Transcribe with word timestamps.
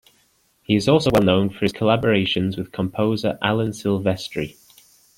He 0.63 0.75
is 0.75 0.87
also 0.89 1.11
well 1.13 1.21
known 1.21 1.51
for 1.51 1.59
his 1.59 1.73
collaborations 1.73 2.57
with 2.57 2.71
composer 2.71 3.37
Alan 3.39 3.69
Silvestri. 3.69 4.55